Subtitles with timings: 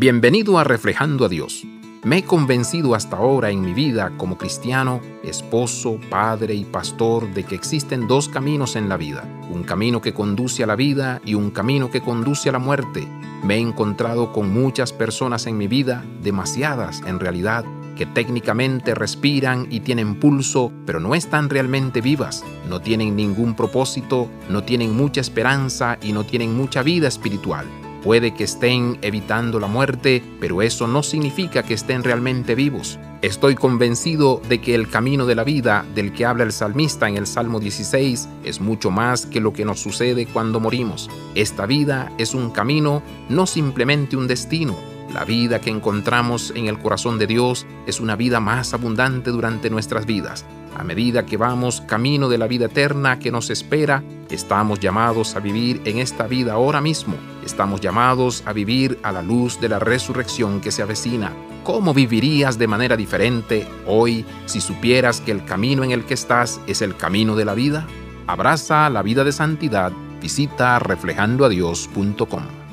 [0.00, 1.66] Bienvenido a Reflejando a Dios.
[2.04, 7.44] Me he convencido hasta ahora en mi vida como cristiano, esposo, padre y pastor de
[7.44, 11.34] que existen dos caminos en la vida, un camino que conduce a la vida y
[11.34, 13.06] un camino que conduce a la muerte.
[13.44, 19.66] Me he encontrado con muchas personas en mi vida, demasiadas en realidad, que técnicamente respiran
[19.70, 25.20] y tienen pulso, pero no están realmente vivas, no tienen ningún propósito, no tienen mucha
[25.20, 27.66] esperanza y no tienen mucha vida espiritual.
[28.02, 32.98] Puede que estén evitando la muerte, pero eso no significa que estén realmente vivos.
[33.20, 37.18] Estoy convencido de que el camino de la vida del que habla el salmista en
[37.18, 41.10] el Salmo 16 es mucho más que lo que nos sucede cuando morimos.
[41.34, 44.74] Esta vida es un camino, no simplemente un destino.
[45.12, 49.68] La vida que encontramos en el corazón de Dios es una vida más abundante durante
[49.68, 50.46] nuestras vidas.
[50.76, 55.40] A medida que vamos camino de la vida eterna que nos espera, estamos llamados a
[55.40, 57.16] vivir en esta vida ahora mismo.
[57.44, 61.32] Estamos llamados a vivir a la luz de la resurrección que se avecina.
[61.64, 66.60] ¿Cómo vivirías de manera diferente hoy si supieras que el camino en el que estás
[66.66, 67.86] es el camino de la vida?
[68.26, 69.92] Abraza la vida de santidad.
[70.20, 72.69] Visita reflejandoadios.com.